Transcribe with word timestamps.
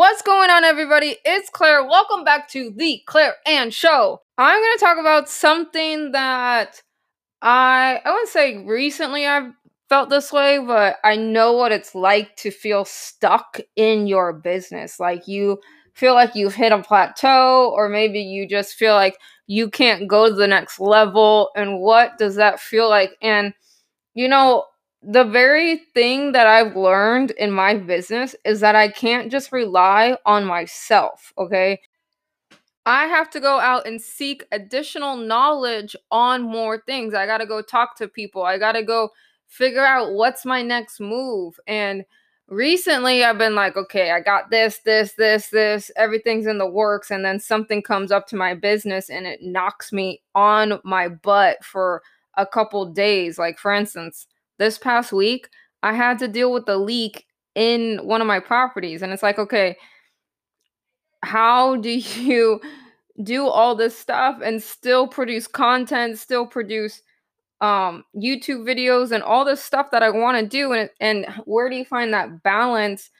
What's 0.00 0.22
going 0.22 0.48
on, 0.48 0.64
everybody? 0.64 1.18
It's 1.26 1.50
Claire. 1.50 1.84
Welcome 1.84 2.24
back 2.24 2.48
to 2.52 2.72
the 2.74 3.02
Claire 3.04 3.34
Anne 3.44 3.70
Show. 3.70 4.22
I'm 4.38 4.58
going 4.58 4.78
to 4.78 4.82
talk 4.82 4.96
about 4.98 5.28
something 5.28 6.12
that 6.12 6.80
I 7.42 8.00
I 8.02 8.10
wouldn't 8.10 8.30
say 8.30 8.64
recently 8.64 9.26
I've 9.26 9.52
felt 9.90 10.08
this 10.08 10.32
way, 10.32 10.58
but 10.58 10.96
I 11.04 11.16
know 11.16 11.52
what 11.52 11.70
it's 11.70 11.94
like 11.94 12.34
to 12.36 12.50
feel 12.50 12.86
stuck 12.86 13.60
in 13.76 14.06
your 14.06 14.32
business. 14.32 14.98
Like 14.98 15.28
you 15.28 15.60
feel 15.92 16.14
like 16.14 16.34
you've 16.34 16.54
hit 16.54 16.72
a 16.72 16.82
plateau, 16.82 17.70
or 17.76 17.90
maybe 17.90 18.20
you 18.20 18.48
just 18.48 18.76
feel 18.76 18.94
like 18.94 19.18
you 19.48 19.68
can't 19.68 20.08
go 20.08 20.30
to 20.30 20.34
the 20.34 20.48
next 20.48 20.80
level. 20.80 21.50
And 21.54 21.78
what 21.78 22.16
does 22.16 22.36
that 22.36 22.58
feel 22.58 22.88
like? 22.88 23.18
And 23.20 23.52
you 24.14 24.28
know, 24.28 24.64
the 25.02 25.24
very 25.24 25.78
thing 25.94 26.32
that 26.32 26.46
I've 26.46 26.76
learned 26.76 27.30
in 27.32 27.50
my 27.50 27.74
business 27.74 28.36
is 28.44 28.60
that 28.60 28.76
I 28.76 28.88
can't 28.88 29.30
just 29.30 29.50
rely 29.50 30.16
on 30.26 30.44
myself, 30.44 31.32
okay? 31.38 31.80
I 32.84 33.06
have 33.06 33.30
to 33.30 33.40
go 33.40 33.58
out 33.60 33.86
and 33.86 34.00
seek 34.00 34.44
additional 34.52 35.16
knowledge 35.16 35.96
on 36.10 36.42
more 36.42 36.82
things. 36.86 37.14
I 37.14 37.26
got 37.26 37.38
to 37.38 37.46
go 37.46 37.62
talk 37.62 37.96
to 37.96 38.08
people. 38.08 38.42
I 38.42 38.58
got 38.58 38.72
to 38.72 38.82
go 38.82 39.10
figure 39.46 39.84
out 39.84 40.12
what's 40.12 40.44
my 40.44 40.62
next 40.62 41.00
move. 41.00 41.58
And 41.66 42.04
recently 42.48 43.24
I've 43.24 43.38
been 43.38 43.54
like, 43.54 43.76
okay, 43.76 44.10
I 44.10 44.20
got 44.20 44.50
this, 44.50 44.78
this, 44.78 45.12
this, 45.12 45.48
this, 45.48 45.90
everything's 45.96 46.46
in 46.46 46.58
the 46.58 46.70
works. 46.70 47.10
And 47.10 47.24
then 47.24 47.40
something 47.40 47.82
comes 47.82 48.12
up 48.12 48.26
to 48.28 48.36
my 48.36 48.54
business 48.54 49.08
and 49.08 49.26
it 49.26 49.40
knocks 49.42 49.92
me 49.92 50.22
on 50.34 50.80
my 50.84 51.08
butt 51.08 51.64
for 51.64 52.02
a 52.36 52.46
couple 52.46 52.84
days. 52.86 53.38
Like, 53.38 53.58
for 53.58 53.72
instance, 53.72 54.26
this 54.60 54.78
past 54.78 55.12
week, 55.12 55.48
I 55.82 55.94
had 55.94 56.20
to 56.20 56.28
deal 56.28 56.52
with 56.52 56.68
a 56.68 56.76
leak 56.76 57.26
in 57.56 57.98
one 58.04 58.20
of 58.20 58.28
my 58.28 58.38
properties. 58.38 59.02
And 59.02 59.12
it's 59.12 59.22
like, 59.22 59.38
okay, 59.38 59.76
how 61.24 61.76
do 61.76 61.90
you 62.20 62.60
do 63.24 63.48
all 63.48 63.74
this 63.74 63.98
stuff 63.98 64.40
and 64.44 64.62
still 64.62 65.08
produce 65.08 65.48
content, 65.48 66.18
still 66.18 66.46
produce 66.46 67.02
um 67.60 68.04
YouTube 68.16 68.64
videos 68.64 69.12
and 69.12 69.22
all 69.22 69.44
this 69.44 69.62
stuff 69.62 69.90
that 69.90 70.02
I 70.02 70.08
want 70.08 70.38
to 70.38 70.46
do 70.46 70.72
and 70.72 70.88
and 70.98 71.26
where 71.44 71.68
do 71.68 71.76
you 71.76 71.84
find 71.84 72.10
that 72.14 72.42
balance 72.42 73.10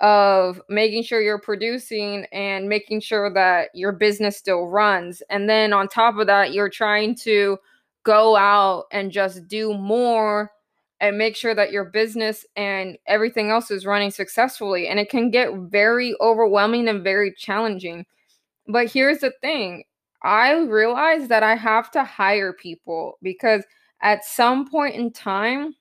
of 0.00 0.60
making 0.68 1.02
sure 1.02 1.20
you're 1.20 1.40
producing 1.40 2.24
and 2.32 2.68
making 2.68 3.00
sure 3.00 3.34
that 3.34 3.70
your 3.74 3.90
business 3.90 4.36
still 4.36 4.68
runs 4.68 5.24
and 5.28 5.50
then 5.50 5.72
on 5.72 5.88
top 5.88 6.16
of 6.18 6.28
that 6.28 6.52
you're 6.52 6.70
trying 6.70 7.16
to 7.16 7.58
go 8.04 8.36
out 8.36 8.84
and 8.92 9.10
just 9.10 9.48
do 9.48 9.74
more 9.74 10.52
and 11.00 11.16
make 11.16 11.34
sure 11.34 11.54
that 11.54 11.72
your 11.72 11.84
business 11.84 12.44
and 12.56 12.98
everything 13.06 13.50
else 13.50 13.70
is 13.70 13.86
running 13.86 14.10
successfully. 14.10 14.86
And 14.86 15.00
it 15.00 15.08
can 15.08 15.30
get 15.30 15.54
very 15.54 16.14
overwhelming 16.20 16.88
and 16.88 17.02
very 17.02 17.32
challenging. 17.32 18.04
But 18.68 18.92
here's 18.92 19.20
the 19.20 19.32
thing 19.40 19.84
I 20.22 20.58
realize 20.58 21.28
that 21.28 21.42
I 21.42 21.56
have 21.56 21.90
to 21.92 22.04
hire 22.04 22.52
people 22.52 23.18
because 23.22 23.64
at 24.02 24.24
some 24.24 24.68
point 24.68 24.94
in 24.94 25.12
time, 25.12 25.74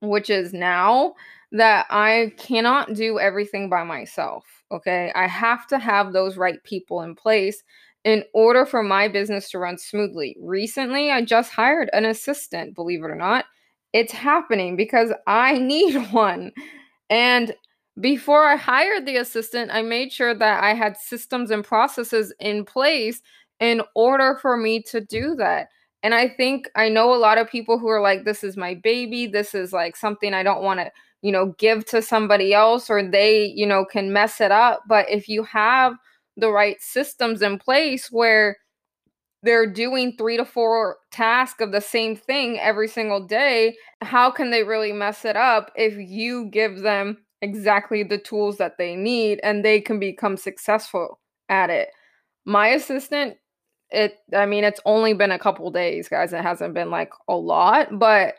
which 0.00 0.30
is 0.30 0.52
now, 0.52 1.14
that 1.52 1.86
I 1.90 2.32
cannot 2.36 2.94
do 2.94 3.18
everything 3.18 3.68
by 3.68 3.82
myself. 3.82 4.44
Okay. 4.70 5.12
I 5.14 5.26
have 5.26 5.66
to 5.68 5.78
have 5.78 6.12
those 6.12 6.36
right 6.36 6.62
people 6.64 7.02
in 7.02 7.14
place 7.14 7.62
in 8.04 8.24
order 8.34 8.66
for 8.66 8.82
my 8.82 9.08
business 9.08 9.50
to 9.50 9.58
run 9.58 9.78
smoothly. 9.78 10.36
Recently, 10.40 11.10
I 11.10 11.24
just 11.24 11.50
hired 11.50 11.90
an 11.92 12.04
assistant, 12.04 12.74
believe 12.74 13.02
it 13.02 13.10
or 13.10 13.16
not 13.16 13.46
it's 13.96 14.12
happening 14.12 14.76
because 14.76 15.10
I 15.26 15.58
need 15.58 16.12
one. 16.12 16.52
And 17.08 17.54
before 17.98 18.44
I 18.44 18.56
hired 18.56 19.06
the 19.06 19.16
assistant, 19.16 19.70
I 19.72 19.80
made 19.80 20.12
sure 20.12 20.34
that 20.34 20.62
I 20.62 20.74
had 20.74 20.98
systems 20.98 21.50
and 21.50 21.64
processes 21.64 22.32
in 22.38 22.64
place 22.64 23.22
in 23.58 23.80
order 23.94 24.38
for 24.42 24.56
me 24.58 24.82
to 24.82 25.00
do 25.00 25.34
that. 25.36 25.68
And 26.02 26.14
I 26.14 26.28
think 26.28 26.68
I 26.76 26.90
know 26.90 27.14
a 27.14 27.16
lot 27.16 27.38
of 27.38 27.48
people 27.48 27.78
who 27.78 27.88
are 27.88 28.02
like, 28.02 28.24
this 28.24 28.44
is 28.44 28.54
my 28.56 28.74
baby. 28.74 29.26
This 29.26 29.54
is 29.54 29.72
like 29.72 29.96
something 29.96 30.34
I 30.34 30.42
don't 30.42 30.62
want 30.62 30.78
to, 30.80 30.90
you 31.22 31.32
know, 31.32 31.54
give 31.58 31.86
to 31.86 32.02
somebody 32.02 32.52
else 32.52 32.90
or 32.90 33.02
they, 33.02 33.46
you 33.46 33.66
know, 33.66 33.86
can 33.86 34.12
mess 34.12 34.42
it 34.42 34.52
up. 34.52 34.82
But 34.86 35.08
if 35.08 35.26
you 35.26 35.42
have 35.44 35.94
the 36.36 36.52
right 36.52 36.76
systems 36.80 37.40
in 37.40 37.58
place 37.58 38.08
where 38.12 38.58
they're 39.42 39.70
doing 39.70 40.14
three 40.16 40.36
to 40.36 40.44
four 40.44 40.96
tasks 41.10 41.60
of 41.60 41.72
the 41.72 41.80
same 41.80 42.16
thing 42.16 42.58
every 42.58 42.88
single 42.88 43.24
day, 43.24 43.76
how 44.02 44.30
can 44.30 44.50
they 44.50 44.62
really 44.64 44.92
mess 44.92 45.24
it 45.24 45.36
up 45.36 45.70
if 45.76 45.94
you 45.96 46.46
give 46.46 46.80
them 46.80 47.18
exactly 47.42 48.02
the 48.02 48.18
tools 48.18 48.56
that 48.56 48.78
they 48.78 48.96
need 48.96 49.40
and 49.42 49.64
they 49.64 49.80
can 49.80 49.98
become 49.98 50.36
successful 50.36 51.20
at 51.48 51.70
it? 51.70 51.88
My 52.44 52.68
assistant, 52.68 53.36
it 53.90 54.18
I 54.34 54.46
mean, 54.46 54.64
it's 54.64 54.80
only 54.84 55.14
been 55.14 55.30
a 55.30 55.38
couple 55.38 55.70
days, 55.70 56.08
guys. 56.08 56.32
It 56.32 56.42
hasn't 56.42 56.74
been 56.74 56.90
like 56.90 57.12
a 57.28 57.36
lot, 57.36 57.98
but 57.98 58.34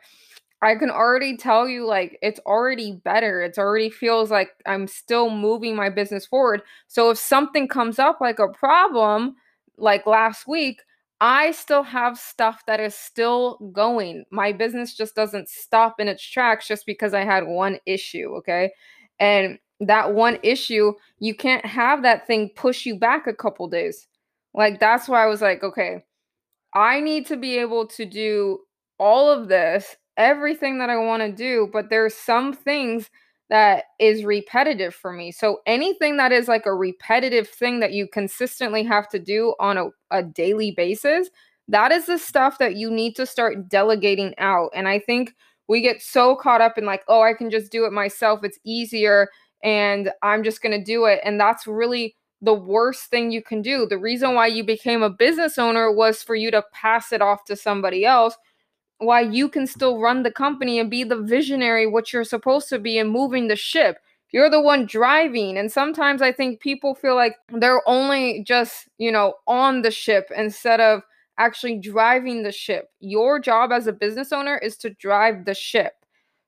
I 0.61 0.75
can 0.75 0.89
already 0.89 1.37
tell 1.37 1.69
you 1.69 1.85
like 1.85 2.17
it's 2.21 2.39
already 2.45 2.99
better. 3.03 3.41
It's 3.41 3.59
already 3.59 3.89
feels 3.89 4.31
like 4.31 4.49
I'm 4.65 4.87
still 4.87 5.29
moving 5.29 5.75
my 5.75 5.89
business 5.89 6.25
forward. 6.25 6.63
So 6.87 7.11
if 7.11 7.17
something 7.17 7.67
comes 7.67 7.99
up 7.99 8.19
like 8.19 8.39
a 8.39 8.47
problem, 8.47 9.35
like 9.77 10.05
last 10.05 10.47
week, 10.47 10.81
I 11.19 11.51
still 11.51 11.83
have 11.83 12.17
stuff 12.17 12.63
that 12.67 12.79
is 12.79 12.93
still 12.93 13.57
going. 13.71 14.25
My 14.31 14.51
business 14.51 14.93
just 14.93 15.15
doesn't 15.15 15.49
stop 15.49 15.99
in 15.99 16.07
its 16.07 16.23
tracks 16.23 16.67
just 16.67 16.85
because 16.85 17.13
I 17.13 17.23
had 17.23 17.47
one 17.47 17.79
issue, 17.85 18.35
okay? 18.37 18.71
And 19.19 19.57
that 19.79 20.13
one 20.13 20.37
issue, 20.43 20.93
you 21.19 21.35
can't 21.35 21.65
have 21.65 22.03
that 22.03 22.27
thing 22.27 22.49
push 22.55 22.85
you 22.85 22.97
back 22.99 23.25
a 23.25 23.33
couple 23.33 23.67
days. 23.67 24.07
Like 24.53 24.79
that's 24.79 25.07
why 25.07 25.23
I 25.23 25.27
was 25.27 25.41
like, 25.41 25.63
okay, 25.63 26.03
I 26.73 26.99
need 26.99 27.25
to 27.27 27.37
be 27.37 27.57
able 27.57 27.87
to 27.87 28.05
do 28.05 28.59
all 28.99 29.31
of 29.31 29.47
this, 29.47 29.95
everything 30.17 30.79
that 30.79 30.89
I 30.89 30.97
want 30.97 31.21
to 31.23 31.31
do, 31.31 31.69
but 31.71 31.89
there's 31.89 32.13
some 32.15 32.53
things 32.53 33.09
that 33.49 33.85
is 33.99 34.25
repetitive 34.25 34.93
for 34.93 35.13
me. 35.13 35.31
So 35.31 35.59
anything 35.65 36.17
that 36.17 36.31
is 36.31 36.47
like 36.47 36.65
a 36.65 36.73
repetitive 36.73 37.47
thing 37.47 37.79
that 37.79 37.93
you 37.93 38.07
consistently 38.07 38.83
have 38.83 39.07
to 39.09 39.19
do 39.19 39.55
on 39.59 39.77
a, 39.77 39.89
a 40.11 40.23
daily 40.23 40.71
basis, 40.71 41.29
that 41.69 41.91
is 41.91 42.05
the 42.05 42.17
stuff 42.17 42.57
that 42.57 42.75
you 42.75 42.91
need 42.91 43.15
to 43.15 43.25
start 43.25 43.69
delegating 43.69 44.33
out. 44.37 44.69
And 44.73 44.87
I 44.87 44.99
think 44.99 45.33
we 45.67 45.81
get 45.81 46.01
so 46.01 46.35
caught 46.35 46.61
up 46.61 46.77
in 46.77 46.85
like, 46.85 47.03
oh, 47.07 47.21
I 47.21 47.33
can 47.33 47.49
just 47.49 47.71
do 47.71 47.85
it 47.85 47.91
myself. 47.91 48.43
It's 48.43 48.59
easier 48.63 49.29
and 49.63 50.11
I'm 50.21 50.43
just 50.43 50.61
going 50.61 50.77
to 50.77 50.83
do 50.83 51.05
it. 51.05 51.19
And 51.23 51.39
that's 51.39 51.67
really 51.67 52.15
the 52.41 52.53
worst 52.53 53.09
thing 53.09 53.31
you 53.31 53.41
can 53.41 53.61
do. 53.61 53.87
The 53.87 53.97
reason 53.97 54.35
why 54.35 54.47
you 54.47 54.63
became 54.63 55.01
a 55.01 55.09
business 55.09 55.57
owner 55.57 55.91
was 55.91 56.21
for 56.21 56.35
you 56.35 56.51
to 56.51 56.63
pass 56.71 57.11
it 57.11 57.21
off 57.21 57.45
to 57.45 57.55
somebody 57.55 58.05
else 58.05 58.37
why 58.99 59.21
you 59.21 59.49
can 59.49 59.67
still 59.67 59.99
run 59.99 60.23
the 60.23 60.31
company 60.31 60.79
and 60.79 60.89
be 60.89 61.03
the 61.03 61.21
visionary, 61.21 61.85
what 61.85 62.11
you're 62.11 62.23
supposed 62.23 62.69
to 62.69 62.79
be, 62.79 62.97
and 62.97 63.09
moving 63.09 63.47
the 63.47 63.55
ship. 63.55 63.97
You're 64.31 64.49
the 64.49 64.61
one 64.61 64.85
driving. 64.85 65.57
And 65.57 65.71
sometimes 65.71 66.21
I 66.21 66.31
think 66.31 66.59
people 66.59 66.95
feel 66.95 67.15
like 67.15 67.35
they're 67.49 67.87
only 67.87 68.43
just, 68.43 68.89
you 68.97 69.11
know, 69.11 69.35
on 69.47 69.83
the 69.83 69.91
ship 69.91 70.29
instead 70.35 70.81
of 70.81 71.01
actually 71.37 71.79
driving 71.79 72.43
the 72.43 72.51
ship. 72.51 72.89
Your 72.99 73.39
job 73.39 73.71
as 73.71 73.87
a 73.87 73.93
business 73.93 74.33
owner 74.33 74.57
is 74.57 74.75
to 74.77 74.89
drive 74.89 75.45
the 75.45 75.53
ship. 75.53 75.93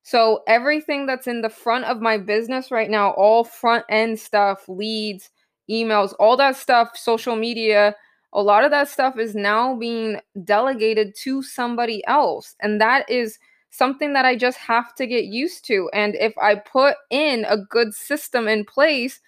So 0.04 0.42
everything 0.48 1.06
that's 1.06 1.28
in 1.28 1.42
the 1.42 1.50
front 1.50 1.86
of 1.86 2.02
my 2.02 2.18
business 2.18 2.72
right 2.72 2.90
now, 2.90 3.12
all 3.12 3.44
front 3.44 3.86
end 3.90 4.20
stuff, 4.20 4.68
leads, 4.68 5.30
emails, 5.70 6.14
all 6.20 6.36
that 6.38 6.56
stuff, 6.56 6.98
social 6.98 7.36
media, 7.36 7.96
a 8.34 8.42
lot 8.42 8.64
of 8.64 8.72
that 8.72 8.90
stuff 8.90 9.18
is 9.18 9.36
now 9.36 9.76
being 9.76 10.20
delegated 10.44 11.16
to 11.24 11.42
somebody 11.42 12.06
else. 12.06 12.56
And 12.62 12.80
that 12.80 13.10
is 13.10 13.40
something 13.72 14.14
that 14.14 14.26
I 14.26 14.36
just 14.36 14.58
have 14.58 14.94
to 14.96 15.08
get 15.08 15.26
used 15.26 15.66
to. 15.66 15.90
And 15.94 16.16
if 16.16 16.38
I 16.38 16.56
put 16.56 16.96
in 17.10 17.46
a 17.48 17.58
good 17.58 17.94
system 17.94 18.48
in 18.48 18.66
place, 18.66 19.20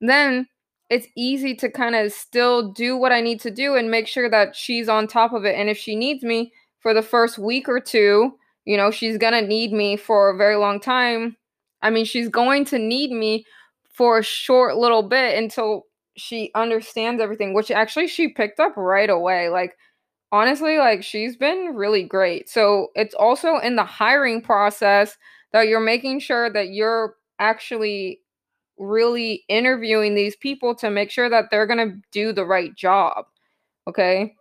then 0.00 0.46
it's 0.88 1.06
easy 1.16 1.54
to 1.54 1.70
kind 1.70 1.94
of 1.94 2.12
still 2.12 2.72
do 2.72 2.96
what 2.96 3.12
I 3.12 3.20
need 3.20 3.40
to 3.40 3.50
do 3.50 3.76
and 3.76 3.90
make 3.90 4.08
sure 4.08 4.28
that 4.28 4.56
she's 4.56 4.88
on 4.88 5.06
top 5.06 5.32
of 5.32 5.44
it. 5.44 5.54
And 5.54 5.68
if 5.68 5.78
she 5.78 5.94
needs 5.94 6.22
me 6.22 6.52
for 6.80 6.92
the 6.92 7.02
first 7.02 7.38
week 7.38 7.68
or 7.68 7.80
two, 7.80 8.32
you 8.64 8.76
know, 8.76 8.90
she's 8.90 9.16
going 9.16 9.32
to 9.32 9.46
need 9.46 9.72
me 9.72 9.96
for 9.96 10.30
a 10.30 10.36
very 10.36 10.56
long 10.56 10.80
time. 10.80 11.36
I 11.82 11.90
mean, 11.90 12.04
she's 12.04 12.28
going 12.28 12.64
to 12.66 12.78
need 12.78 13.10
me 13.10 13.44
for 13.92 14.18
a 14.18 14.22
short 14.22 14.76
little 14.76 15.02
bit 15.02 15.38
until 15.38 15.86
she 16.16 16.50
understands 16.54 17.20
everything, 17.20 17.54
which 17.54 17.70
actually 17.70 18.08
she 18.08 18.28
picked 18.28 18.60
up 18.60 18.76
right 18.76 19.10
away. 19.10 19.48
Like, 19.48 19.76
honestly, 20.32 20.78
like 20.78 21.02
she's 21.02 21.36
been 21.36 21.72
really 21.74 22.02
great. 22.02 22.48
So 22.48 22.88
it's 22.94 23.14
also 23.14 23.58
in 23.58 23.76
the 23.76 23.84
hiring 23.84 24.42
process 24.42 25.16
that 25.52 25.68
you're 25.68 25.80
making 25.80 26.20
sure 26.20 26.52
that 26.52 26.70
you're 26.70 27.16
actually 27.38 28.20
really 28.78 29.44
interviewing 29.48 30.14
these 30.14 30.36
people 30.36 30.74
to 30.74 30.90
make 30.90 31.10
sure 31.10 31.28
that 31.28 31.46
they're 31.50 31.66
going 31.66 31.90
to 31.90 32.00
do 32.12 32.32
the 32.32 32.46
right 32.46 32.74
job. 32.74 33.26
Okay. 33.88 34.34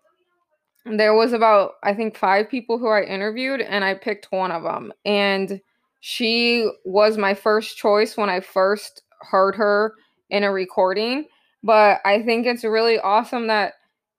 There 0.85 1.13
was 1.13 1.33
about, 1.33 1.73
I 1.83 1.93
think, 1.93 2.17
five 2.17 2.49
people 2.49 2.77
who 2.77 2.87
I 2.87 3.03
interviewed, 3.03 3.61
and 3.61 3.83
I 3.83 3.93
picked 3.95 4.31
one 4.31 4.51
of 4.51 4.63
them. 4.63 4.93
And 5.05 5.61
she 5.99 6.69
was 6.85 7.17
my 7.17 7.33
first 7.33 7.77
choice 7.77 8.15
when 8.15 8.29
I 8.29 8.39
first 8.39 9.03
heard 9.21 9.55
her 9.55 9.93
in 10.29 10.43
a 10.43 10.51
recording. 10.51 11.25
But 11.63 11.99
I 12.05 12.21
think 12.23 12.45
it's 12.45 12.63
really 12.63 12.99
awesome 12.99 13.47
that 13.47 13.73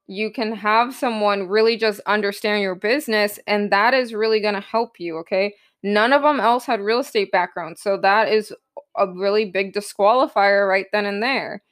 you 0.06 0.31
can 0.32 0.52
have 0.52 0.94
someone 0.94 1.48
really 1.48 1.76
just 1.76 2.00
understand 2.06 2.62
your 2.62 2.75
business, 2.75 3.38
and 3.46 3.70
that 3.70 3.94
is 3.94 4.12
really 4.12 4.40
going 4.40 4.54
to 4.54 4.60
help 4.60 4.98
you. 4.98 5.16
Okay. 5.19 5.54
None 5.82 6.12
of 6.12 6.22
them 6.22 6.40
else 6.40 6.66
had 6.66 6.81
real 6.81 6.98
estate 6.98 7.32
backgrounds. 7.32 7.81
So 7.81 7.96
that 7.98 8.28
is 8.28 8.52
a 8.96 9.06
really 9.12 9.46
big 9.46 9.72
disqualifier 9.72 10.69
right 10.69 10.87
then 10.92 11.06
and 11.06 11.22
there. 11.22 11.62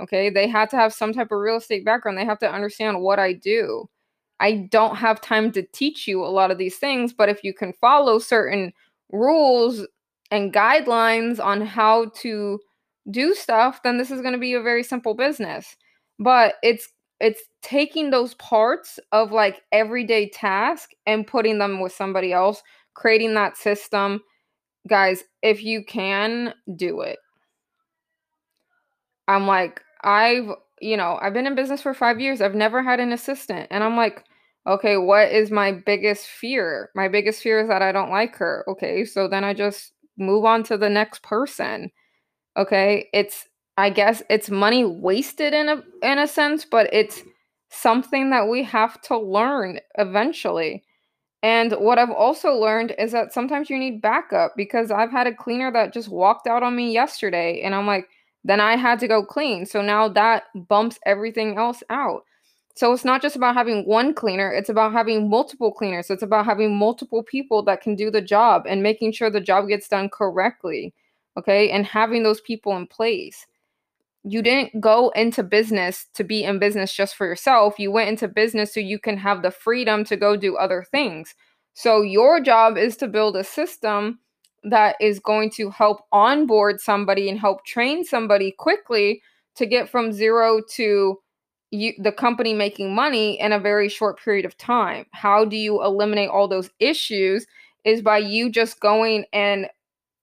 Okay. 0.00 0.30
They 0.30 0.48
had 0.48 0.70
to 0.70 0.76
have 0.76 0.94
some 0.94 1.12
type 1.12 1.30
of 1.30 1.38
real 1.38 1.56
estate 1.56 1.84
background. 1.84 2.16
They 2.16 2.24
have 2.24 2.38
to 2.38 2.50
understand 2.50 3.00
what 3.02 3.18
I 3.18 3.34
do. 3.34 3.88
I 4.40 4.68
don't 4.70 4.96
have 4.96 5.20
time 5.20 5.52
to 5.52 5.62
teach 5.72 6.08
you 6.08 6.24
a 6.24 6.26
lot 6.26 6.50
of 6.50 6.58
these 6.58 6.76
things, 6.76 7.12
but 7.12 7.28
if 7.28 7.44
you 7.44 7.52
can 7.54 7.72
follow 7.74 8.18
certain 8.18 8.72
rules 9.12 9.86
and 10.30 10.52
guidelines 10.52 11.42
on 11.42 11.60
how 11.60 12.06
to 12.16 12.60
do 13.10 13.34
stuff, 13.34 13.82
then 13.82 13.98
this 13.98 14.10
is 14.10 14.20
going 14.20 14.32
to 14.32 14.38
be 14.38 14.54
a 14.54 14.62
very 14.62 14.82
simple 14.82 15.14
business. 15.14 15.76
But 16.18 16.54
it's 16.62 16.88
it's 17.20 17.42
taking 17.62 18.10
those 18.10 18.34
parts 18.34 18.98
of 19.12 19.32
like 19.32 19.62
everyday 19.72 20.28
task 20.28 20.90
and 21.06 21.26
putting 21.26 21.58
them 21.58 21.80
with 21.80 21.92
somebody 21.92 22.32
else, 22.32 22.62
creating 22.94 23.34
that 23.34 23.56
system. 23.56 24.20
Guys, 24.88 25.24
if 25.42 25.62
you 25.62 25.84
can 25.84 26.54
do 26.76 27.00
it. 27.00 27.18
I'm 29.28 29.46
like 29.46 29.80
I've, 30.02 30.50
you 30.80 30.96
know, 30.96 31.18
I've 31.22 31.32
been 31.32 31.46
in 31.46 31.54
business 31.54 31.80
for 31.80 31.94
5 31.94 32.20
years. 32.20 32.40
I've 32.42 32.54
never 32.54 32.82
had 32.82 33.00
an 33.00 33.12
assistant 33.12 33.68
and 33.70 33.82
I'm 33.82 33.96
like 33.96 34.24
okay, 34.66 34.96
what 34.96 35.30
is 35.30 35.50
my 35.50 35.72
biggest 35.72 36.26
fear? 36.26 36.90
My 36.94 37.08
biggest 37.08 37.42
fear 37.42 37.60
is 37.60 37.68
that 37.68 37.82
I 37.82 37.92
don't 37.92 38.10
like 38.10 38.36
her. 38.36 38.64
Okay, 38.68 39.04
so 39.04 39.28
then 39.28 39.44
I 39.44 39.54
just 39.54 39.92
move 40.16 40.44
on 40.44 40.62
to 40.64 40.78
the 40.78 40.88
next 40.88 41.22
person. 41.22 41.90
Okay, 42.56 43.08
it's 43.12 43.48
I 43.76 43.90
guess 43.90 44.22
it's 44.30 44.50
money 44.50 44.84
wasted 44.84 45.52
in 45.54 45.68
a 45.68 45.82
in 46.02 46.18
a 46.18 46.28
sense, 46.28 46.64
but 46.64 46.88
it's 46.92 47.22
something 47.70 48.30
that 48.30 48.48
we 48.48 48.62
have 48.62 49.00
to 49.02 49.18
learn 49.18 49.80
eventually. 49.98 50.84
And 51.42 51.72
what 51.74 51.98
I've 51.98 52.10
also 52.10 52.54
learned 52.54 52.94
is 52.98 53.12
that 53.12 53.32
sometimes 53.32 53.70
you 53.70 53.78
need 53.78 54.02
backup 54.02 54.54
because 54.56 54.90
I've 54.90 55.10
had 55.12 55.26
a 55.28 55.34
cleaner 55.34 55.72
that 55.72 55.92
just 55.94 56.08
walked 56.10 56.46
out 56.48 56.62
on 56.64 56.76
me 56.76 56.92
yesterday 56.92 57.62
and 57.62 57.74
I'm 57.74 57.86
like, 57.86 58.08
then 58.44 58.60
I 58.60 58.76
had 58.76 59.00
to 59.00 59.08
go 59.08 59.24
clean. 59.24 59.66
So 59.66 59.82
now 59.82 60.08
that 60.10 60.44
bumps 60.68 60.98
everything 61.06 61.58
else 61.58 61.82
out. 61.90 62.24
So 62.76 62.92
it's 62.92 63.04
not 63.04 63.22
just 63.22 63.36
about 63.36 63.54
having 63.56 63.86
one 63.86 64.14
cleaner, 64.14 64.50
it's 64.52 64.68
about 64.70 64.92
having 64.92 65.30
multiple 65.30 65.72
cleaners. 65.72 66.10
It's 66.10 66.22
about 66.22 66.46
having 66.46 66.76
multiple 66.76 67.22
people 67.22 67.62
that 67.64 67.82
can 67.82 67.94
do 67.96 68.10
the 68.10 68.22
job 68.22 68.64
and 68.68 68.82
making 68.82 69.12
sure 69.12 69.30
the 69.30 69.40
job 69.40 69.68
gets 69.68 69.88
done 69.88 70.08
correctly. 70.10 70.94
Okay? 71.36 71.70
And 71.70 71.86
having 71.86 72.22
those 72.22 72.40
people 72.40 72.76
in 72.76 72.86
place. 72.86 73.46
You 74.26 74.40
didn't 74.40 74.80
go 74.80 75.10
into 75.10 75.42
business 75.42 76.06
to 76.14 76.24
be 76.24 76.44
in 76.44 76.58
business 76.58 76.94
just 76.94 77.14
for 77.14 77.26
yourself. 77.26 77.78
You 77.78 77.92
went 77.92 78.08
into 78.08 78.26
business 78.26 78.72
so 78.72 78.80
you 78.80 78.98
can 78.98 79.18
have 79.18 79.42
the 79.42 79.50
freedom 79.50 80.02
to 80.04 80.16
go 80.16 80.34
do 80.34 80.56
other 80.56 80.82
things. 80.90 81.34
So 81.74 82.00
your 82.00 82.40
job 82.40 82.78
is 82.78 82.96
to 82.98 83.08
build 83.08 83.36
a 83.36 83.44
system 83.44 84.20
that 84.62 84.96
is 85.00 85.18
going 85.18 85.50
to 85.50 85.68
help 85.70 86.06
onboard 86.10 86.80
somebody 86.80 87.28
and 87.28 87.38
help 87.38 87.66
train 87.66 88.02
somebody 88.04 88.54
quickly 88.58 89.20
to 89.56 89.66
get 89.66 89.90
from 89.90 90.12
zero 90.12 90.62
to 90.76 91.18
you 91.70 91.92
the 91.98 92.12
company 92.12 92.54
making 92.54 92.94
money 92.94 93.38
in 93.40 93.52
a 93.52 93.58
very 93.58 93.88
short 93.88 94.18
period 94.22 94.44
of 94.44 94.56
time. 94.56 95.04
How 95.12 95.44
do 95.44 95.56
you 95.56 95.82
eliminate 95.82 96.30
all 96.30 96.48
those 96.48 96.70
issues 96.78 97.46
is 97.84 98.00
by 98.00 98.18
you 98.18 98.48
just 98.50 98.80
going 98.80 99.24
and 99.32 99.68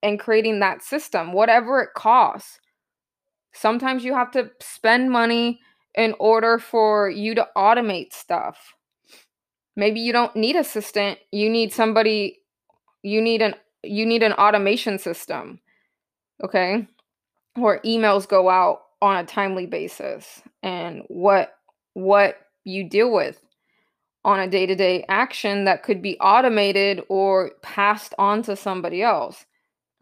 and 0.02 0.18
creating 0.18 0.60
that 0.60 0.82
system 0.82 1.32
whatever 1.32 1.80
it 1.80 1.90
costs. 1.94 2.58
Sometimes 3.52 4.04
you 4.04 4.14
have 4.14 4.30
to 4.32 4.50
spend 4.60 5.10
money 5.10 5.60
in 5.94 6.14
order 6.18 6.58
for 6.58 7.10
you 7.10 7.34
to 7.34 7.46
automate 7.56 8.12
stuff. 8.12 8.74
Maybe 9.76 10.00
you 10.00 10.12
don't 10.12 10.34
need 10.34 10.56
assistant, 10.56 11.18
you 11.30 11.48
need 11.50 11.72
somebody 11.72 12.38
you 13.02 13.20
need 13.20 13.42
an 13.42 13.54
you 13.82 14.06
need 14.06 14.22
an 14.22 14.32
automation 14.34 14.98
system. 14.98 15.60
Okay? 16.42 16.86
Where 17.54 17.80
emails 17.84 18.28
go 18.28 18.48
out 18.48 18.80
on 19.00 19.16
a 19.16 19.26
timely 19.26 19.66
basis 19.66 20.42
and 20.62 21.02
what 21.08 21.54
what 21.94 22.36
you 22.64 22.88
deal 22.88 23.12
with 23.12 23.42
on 24.24 24.38
a 24.38 24.48
day-to-day 24.48 25.04
action 25.08 25.64
that 25.64 25.82
could 25.82 26.00
be 26.00 26.16
automated 26.20 27.02
or 27.08 27.50
passed 27.60 28.14
on 28.18 28.40
to 28.42 28.54
somebody 28.54 29.02
else 29.02 29.44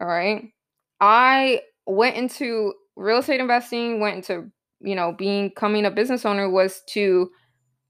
all 0.01 0.07
right 0.07 0.45
i 1.01 1.61
went 1.87 2.17
into 2.17 2.73
real 2.97 3.19
estate 3.19 3.41
investing 3.41 4.01
went 4.01 4.17
into 4.17 4.51
you 4.81 4.95
know 4.95 5.13
being 5.17 5.49
becoming 5.49 5.85
a 5.85 5.91
business 5.91 6.25
owner 6.25 6.49
was 6.49 6.81
to 6.89 7.29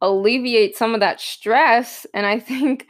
alleviate 0.01 0.75
some 0.75 0.93
of 0.93 0.99
that 0.99 1.21
stress 1.21 2.05
and 2.13 2.25
i 2.25 2.39
think 2.41 2.87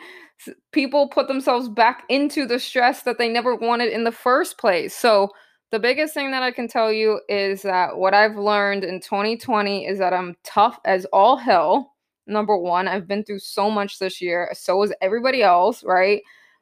people 0.74 1.10
put 1.10 1.28
themselves 1.30 1.70
back 1.70 2.04
into 2.10 2.46
the 2.46 2.60
stress 2.60 3.04
that 3.04 3.18
they 3.20 3.30
never 3.30 3.56
wanted 3.56 3.94
in 3.94 4.06
the 4.06 4.14
first 4.14 4.58
place 4.60 4.96
so 4.96 5.30
the 5.72 5.80
biggest 5.80 6.14
thing 6.14 6.32
that 6.32 6.44
I 6.44 6.52
can 6.52 6.68
tell 6.68 6.92
you 6.92 7.22
is 7.30 7.62
that 7.64 7.98
what 7.98 8.14
I've 8.14 8.36
learned 8.38 8.84
in 8.84 9.00
2020 9.00 9.88
is 9.88 10.00
that 10.00 10.14
I'm 10.14 10.36
tough 10.44 10.80
as 10.86 11.06
all 11.14 11.38
hell. 11.38 11.94
Number 12.28 12.58
one, 12.58 12.90
I've 12.90 13.08
been 13.08 13.24
through 13.24 13.40
so 13.40 13.72
much 13.72 13.98
this 14.00 14.22
year. 14.22 14.50
So 14.54 14.84
is 14.84 14.94
everybody 15.02 15.42
else, 15.42 15.84
right? 15.84 16.22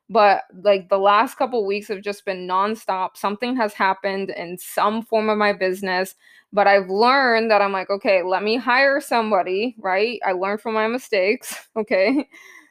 But 0.09 0.43
like 0.63 0.89
the 0.89 0.97
last 0.97 1.35
couple 1.35 1.65
weeks 1.65 1.87
have 1.89 2.01
just 2.01 2.25
been 2.25 2.47
nonstop. 2.47 3.15
Something 3.15 3.55
has 3.57 3.73
happened 3.73 4.31
in 4.31 4.57
some 4.57 5.03
form 5.03 5.29
of 5.29 5.37
my 5.37 5.53
business. 5.53 6.15
But 6.51 6.65
I've 6.65 6.89
learned 6.89 7.51
that 7.51 7.61
I'm 7.61 7.71
like, 7.71 7.91
okay, 7.91 8.23
let 8.23 8.41
me 8.41 8.57
hire 8.57 8.99
somebody, 8.99 9.75
right? 9.77 10.19
I 10.25 10.31
learned 10.31 10.61
from 10.61 10.73
my 10.73 10.87
mistakes, 10.87 11.67
okay? 11.77 12.27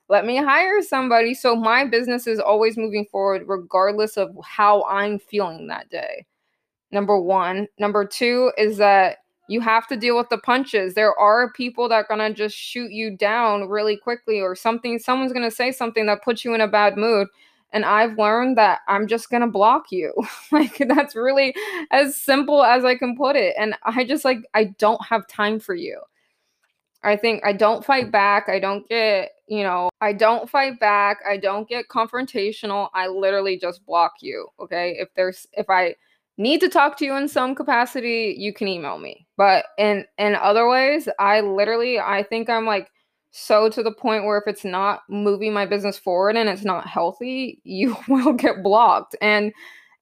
let 0.08 0.24
me 0.24 0.36
hire 0.36 0.82
somebody 0.82 1.34
so 1.34 1.54
my 1.54 1.84
business 1.84 2.26
is 2.26 2.40
always 2.40 2.76
moving 2.76 3.04
forward 3.06 3.42
regardless 3.46 4.16
of 4.16 4.36
how 4.44 4.82
i'm 4.84 5.18
feeling 5.18 5.66
that 5.66 5.88
day 5.90 6.24
number 6.90 7.20
one 7.20 7.66
number 7.78 8.04
two 8.04 8.50
is 8.58 8.76
that 8.78 9.18
you 9.48 9.60
have 9.60 9.86
to 9.86 9.96
deal 9.96 10.16
with 10.16 10.28
the 10.28 10.38
punches 10.38 10.94
there 10.94 11.18
are 11.18 11.52
people 11.52 11.88
that 11.88 11.94
are 11.96 12.16
going 12.16 12.20
to 12.20 12.32
just 12.32 12.56
shoot 12.56 12.92
you 12.92 13.10
down 13.16 13.68
really 13.68 13.96
quickly 13.96 14.40
or 14.40 14.54
something 14.54 14.98
someone's 14.98 15.32
going 15.32 15.48
to 15.48 15.54
say 15.54 15.72
something 15.72 16.06
that 16.06 16.22
puts 16.22 16.44
you 16.44 16.54
in 16.54 16.60
a 16.60 16.68
bad 16.68 16.96
mood 16.96 17.26
and 17.72 17.84
i've 17.84 18.16
learned 18.18 18.56
that 18.56 18.80
i'm 18.88 19.06
just 19.06 19.30
going 19.30 19.40
to 19.40 19.48
block 19.48 19.86
you 19.90 20.12
like 20.52 20.78
that's 20.88 21.16
really 21.16 21.54
as 21.90 22.16
simple 22.16 22.62
as 22.62 22.84
i 22.84 22.94
can 22.94 23.16
put 23.16 23.36
it 23.36 23.54
and 23.58 23.74
i 23.84 24.04
just 24.04 24.24
like 24.24 24.38
i 24.54 24.64
don't 24.64 25.04
have 25.04 25.26
time 25.26 25.58
for 25.58 25.74
you 25.74 25.98
I 27.02 27.16
think 27.16 27.44
I 27.44 27.52
don't 27.52 27.84
fight 27.84 28.10
back. 28.10 28.48
I 28.48 28.58
don't 28.58 28.88
get, 28.88 29.30
you 29.46 29.62
know, 29.62 29.88
I 30.00 30.12
don't 30.12 30.50
fight 30.50 30.80
back. 30.80 31.18
I 31.28 31.36
don't 31.36 31.68
get 31.68 31.88
confrontational. 31.88 32.88
I 32.92 33.06
literally 33.06 33.58
just 33.58 33.86
block 33.86 34.14
you. 34.20 34.48
Okay. 34.58 34.96
If 34.98 35.08
there's, 35.14 35.46
if 35.52 35.70
I 35.70 35.94
need 36.38 36.60
to 36.60 36.68
talk 36.68 36.96
to 36.98 37.04
you 37.04 37.16
in 37.16 37.28
some 37.28 37.54
capacity, 37.54 38.34
you 38.38 38.52
can 38.52 38.68
email 38.68 38.98
me. 38.98 39.26
But 39.36 39.66
in, 39.76 40.06
in 40.16 40.34
other 40.36 40.68
ways, 40.68 41.08
I 41.18 41.40
literally, 41.40 41.98
I 41.98 42.22
think 42.22 42.48
I'm 42.48 42.64
like 42.64 42.90
so 43.30 43.68
to 43.68 43.82
the 43.82 43.92
point 43.92 44.24
where 44.24 44.38
if 44.38 44.44
it's 44.46 44.64
not 44.64 45.02
moving 45.10 45.52
my 45.52 45.66
business 45.66 45.98
forward 45.98 46.36
and 46.36 46.48
it's 46.48 46.64
not 46.64 46.86
healthy, 46.86 47.60
you 47.64 47.96
will 48.08 48.32
get 48.32 48.62
blocked. 48.62 49.14
And 49.20 49.52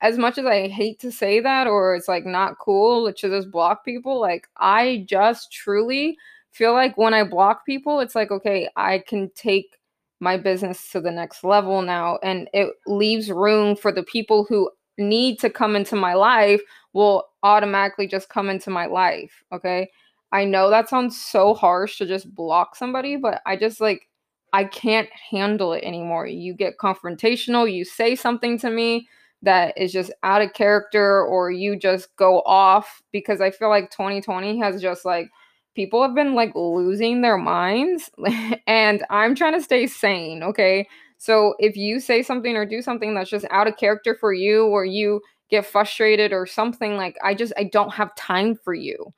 as 0.03 0.19
much 0.19 0.39
as 0.39 0.45
I 0.47 0.69
hate 0.69 1.01
to 1.01 1.11
say 1.11 1.41
that, 1.41 1.67
or 1.67 1.97
it's 1.97 2.07
like 2.07 2.27
not 2.27 2.59
cool 2.59 3.13
to 3.13 3.29
just 3.29 3.51
block 3.51 3.85
people, 3.85 4.21
like 4.21 4.47
I 4.59 5.05
just 5.09 5.51
truly, 5.51 6.17
feel 6.57 6.73
like 6.73 6.97
when 6.97 7.13
I 7.13 7.23
block 7.23 7.67
people, 7.67 8.01
it's 8.01 8.15
like, 8.15 8.31
okay, 8.31 8.69
I 8.77 9.03
can 9.07 9.31
take 9.35 9.77
my 10.21 10.39
business 10.39 10.91
to 10.91 11.01
the 11.01 11.11
next 11.11 11.45
level 11.45 11.83
now. 11.83 12.19
And 12.23 12.49
it 12.55 12.71
leaves 12.87 13.31
room 13.31 13.77
for 13.77 13.93
the 13.93 14.03
people 14.03 14.47
who 14.49 14.71
need 14.99 15.39
to 15.41 15.51
come 15.51 15.77
into 15.77 15.97
my 15.97 16.15
life 16.15 16.61
will 16.93 17.25
automatically 17.43 18.07
just 18.07 18.29
come 18.29 18.49
into 18.49 18.71
my 18.71 18.87
life. 18.87 19.45
Okay. 19.53 19.91
I 20.33 20.45
know 20.45 20.71
that 20.71 20.89
sounds 20.89 21.21
so 21.21 21.55
harsh 21.55 21.99
to 21.99 22.07
just 22.07 22.35
block 22.35 22.75
somebody, 22.77 23.17
but 23.17 23.41
I 23.47 23.57
just 23.57 23.81
like, 23.81 24.09
I 24.53 24.65
can't 24.65 25.09
handle 25.31 25.73
it 25.73 25.85
anymore. 25.85 26.27
You 26.27 26.55
get 26.55 26.79
confrontational, 26.79 27.73
you 27.73 27.85
say 27.85 28.15
something 28.17 28.59
to 28.61 28.71
me 28.71 29.09
that 29.43 29.77
is 29.77 29.93
just 29.93 30.11
out 30.23 30.43
of 30.43 30.55
character, 30.55 31.23
or 31.25 31.51
you 31.51 31.77
just 31.77 32.15
go 32.17 32.41
off 32.47 33.03
because 33.13 33.41
I 33.41 33.51
feel 33.51 33.69
like 33.69 33.91
2020 33.91 34.59
has 34.59 34.81
just 34.81 35.05
like, 35.05 35.31
people 35.75 36.03
have 36.03 36.15
been 36.15 36.35
like 36.35 36.53
losing 36.55 37.21
their 37.21 37.37
minds 37.37 38.11
and 38.67 39.05
I'm 39.11 39.35
trying 39.35 39.53
to 39.53 39.63
stay 39.63 39.87
sane, 39.87 40.43
okay? 40.43 40.89
So 41.19 41.55
if 41.59 41.77
you 41.77 42.01
say 42.01 42.23
something 42.23 42.57
or 42.57 42.67
do 42.67 42.83
something 42.83 43.15
that's 43.15 43.31
just 43.31 43.47
out 43.51 43.69
of 43.69 43.77
character 43.77 44.17
for 44.19 44.33
you 44.33 44.67
or 44.67 44.85
you 44.85 45.21
get 45.51 45.67
frustrated 45.67 46.33
or 46.33 46.47
something 46.47 46.97
like 46.97 47.17
I 47.23 47.35
just 47.35 47.53
I 47.57 47.65
don't 47.65 47.95
have 47.95 48.15
time 48.17 48.57
for 48.57 48.75
you. 48.75 49.13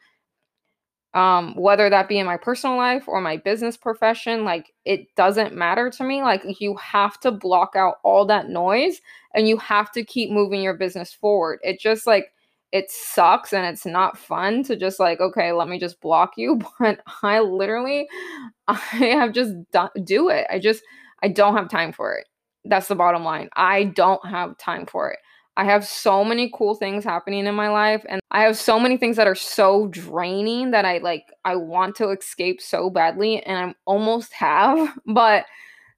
Um 1.14 1.54
whether 1.56 1.88
that 1.88 2.08
be 2.08 2.18
in 2.18 2.26
my 2.26 2.36
personal 2.36 2.76
life 2.76 3.08
or 3.08 3.20
my 3.20 3.38
business 3.38 3.76
profession, 3.76 4.44
like 4.44 4.72
it 4.84 5.14
doesn't 5.16 5.54
matter 5.54 5.88
to 5.90 6.04
me. 6.04 6.22
Like 6.22 6.44
you 6.60 6.76
have 6.76 7.18
to 7.20 7.30
block 7.32 7.74
out 7.76 7.96
all 8.04 8.26
that 8.26 8.48
noise 8.50 9.00
and 9.34 9.48
you 9.48 9.56
have 9.58 9.90
to 9.92 10.04
keep 10.04 10.30
moving 10.30 10.62
your 10.62 10.74
business 10.74 11.12
forward. 11.12 11.60
It 11.62 11.80
just 11.80 12.06
like 12.06 12.32
it 12.72 12.90
sucks 12.90 13.52
and 13.52 13.64
it's 13.64 13.86
not 13.86 14.18
fun 14.18 14.62
to 14.64 14.76
just 14.76 15.00
like 15.00 15.20
okay 15.20 15.52
let 15.52 15.68
me 15.68 15.78
just 15.78 16.00
block 16.00 16.32
you 16.36 16.60
but 16.78 17.00
i 17.22 17.40
literally 17.40 18.06
i 18.68 18.74
have 18.74 19.32
just 19.32 19.54
done, 19.72 19.88
do 20.04 20.28
it 20.28 20.46
i 20.50 20.58
just 20.58 20.82
i 21.22 21.28
don't 21.28 21.56
have 21.56 21.68
time 21.68 21.92
for 21.92 22.14
it 22.14 22.26
that's 22.64 22.88
the 22.88 22.94
bottom 22.94 23.24
line 23.24 23.48
i 23.56 23.84
don't 23.84 24.24
have 24.26 24.56
time 24.58 24.86
for 24.86 25.10
it 25.10 25.18
i 25.56 25.64
have 25.64 25.86
so 25.86 26.24
many 26.24 26.50
cool 26.54 26.74
things 26.74 27.04
happening 27.04 27.46
in 27.46 27.54
my 27.54 27.68
life 27.68 28.04
and 28.08 28.20
i 28.30 28.42
have 28.42 28.56
so 28.56 28.78
many 28.78 28.96
things 28.96 29.16
that 29.16 29.26
are 29.26 29.34
so 29.34 29.86
draining 29.88 30.70
that 30.70 30.84
i 30.84 30.98
like 30.98 31.24
i 31.44 31.54
want 31.54 31.94
to 31.94 32.10
escape 32.10 32.60
so 32.60 32.90
badly 32.90 33.42
and 33.44 33.58
I'm 33.58 33.74
almost 33.86 34.32
have 34.32 34.94
but 35.06 35.46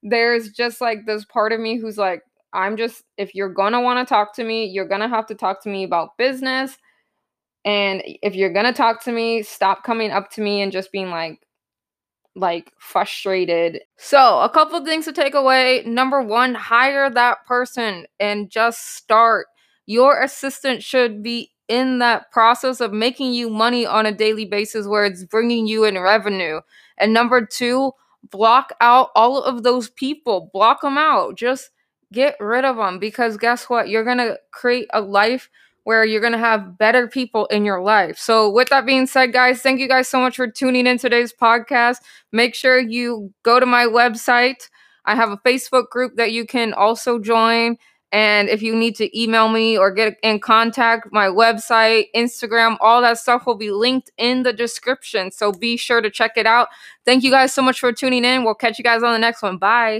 there's 0.02 0.50
just 0.50 0.80
like 0.80 1.06
this 1.06 1.24
part 1.24 1.52
of 1.52 1.60
me 1.60 1.78
who's 1.78 1.98
like 1.98 2.22
I'm 2.52 2.76
just, 2.76 3.04
if 3.16 3.34
you're 3.34 3.52
gonna 3.52 3.80
wanna 3.80 4.04
talk 4.04 4.34
to 4.34 4.44
me, 4.44 4.66
you're 4.66 4.88
gonna 4.88 5.08
have 5.08 5.26
to 5.26 5.34
talk 5.34 5.62
to 5.62 5.68
me 5.68 5.84
about 5.84 6.16
business. 6.16 6.76
And 7.64 8.02
if 8.22 8.34
you're 8.34 8.52
gonna 8.52 8.72
talk 8.72 9.02
to 9.04 9.12
me, 9.12 9.42
stop 9.42 9.84
coming 9.84 10.10
up 10.10 10.30
to 10.32 10.40
me 10.40 10.62
and 10.62 10.72
just 10.72 10.92
being 10.92 11.10
like, 11.10 11.40
like 12.36 12.72
frustrated. 12.78 13.80
So, 13.96 14.40
a 14.40 14.48
couple 14.48 14.84
things 14.84 15.04
to 15.06 15.12
take 15.12 15.34
away. 15.34 15.82
Number 15.86 16.22
one, 16.22 16.54
hire 16.54 17.10
that 17.10 17.44
person 17.46 18.06
and 18.18 18.50
just 18.50 18.96
start. 18.96 19.46
Your 19.86 20.22
assistant 20.22 20.82
should 20.82 21.22
be 21.22 21.50
in 21.68 21.98
that 22.00 22.30
process 22.32 22.80
of 22.80 22.92
making 22.92 23.32
you 23.32 23.48
money 23.48 23.86
on 23.86 24.06
a 24.06 24.12
daily 24.12 24.44
basis 24.44 24.86
where 24.86 25.04
it's 25.04 25.24
bringing 25.24 25.66
you 25.66 25.84
in 25.84 25.98
revenue. 25.98 26.60
And 26.98 27.12
number 27.12 27.46
two, 27.46 27.92
block 28.30 28.72
out 28.80 29.10
all 29.14 29.42
of 29.42 29.62
those 29.62 29.88
people, 29.88 30.50
block 30.52 30.82
them 30.82 30.98
out. 30.98 31.36
Just 31.36 31.70
get 32.12 32.36
rid 32.40 32.64
of 32.64 32.76
them 32.76 32.98
because 32.98 33.36
guess 33.36 33.70
what? 33.70 33.88
You're 33.88 34.04
going 34.04 34.18
to 34.18 34.38
create 34.50 34.88
a 34.92 35.00
life 35.00 35.48
where 35.84 36.04
you're 36.04 36.20
going 36.20 36.32
to 36.32 36.38
have 36.38 36.78
better 36.78 37.08
people 37.08 37.46
in 37.46 37.64
your 37.64 37.80
life. 37.80 38.18
So, 38.18 38.50
with 38.50 38.68
that 38.68 38.86
being 38.86 39.06
said, 39.06 39.32
guys, 39.32 39.62
thank 39.62 39.80
you 39.80 39.88
guys 39.88 40.08
so 40.08 40.20
much 40.20 40.36
for 40.36 40.46
tuning 40.46 40.86
in 40.86 40.98
today's 40.98 41.32
podcast. 41.32 41.98
Make 42.32 42.54
sure 42.54 42.78
you 42.78 43.32
go 43.42 43.60
to 43.60 43.66
my 43.66 43.86
website. 43.86 44.68
I 45.04 45.14
have 45.14 45.30
a 45.30 45.38
Facebook 45.38 45.88
group 45.90 46.16
that 46.16 46.32
you 46.32 46.46
can 46.46 46.72
also 46.72 47.18
join. 47.18 47.76
And 48.12 48.48
if 48.48 48.60
you 48.60 48.74
need 48.74 48.96
to 48.96 49.20
email 49.20 49.48
me 49.48 49.78
or 49.78 49.92
get 49.92 50.16
in 50.22 50.40
contact, 50.40 51.08
my 51.12 51.26
website, 51.26 52.06
Instagram, 52.14 52.76
all 52.80 53.00
that 53.02 53.18
stuff 53.18 53.46
will 53.46 53.56
be 53.56 53.70
linked 53.70 54.10
in 54.18 54.42
the 54.42 54.52
description. 54.52 55.30
So 55.30 55.52
be 55.52 55.76
sure 55.76 56.00
to 56.00 56.10
check 56.10 56.32
it 56.36 56.46
out. 56.46 56.68
Thank 57.04 57.22
you 57.22 57.30
guys 57.30 57.52
so 57.52 57.62
much 57.62 57.78
for 57.78 57.92
tuning 57.92 58.24
in. 58.24 58.42
We'll 58.44 58.54
catch 58.54 58.78
you 58.78 58.84
guys 58.84 59.02
on 59.04 59.12
the 59.12 59.18
next 59.18 59.42
one. 59.42 59.58
Bye. 59.58 59.98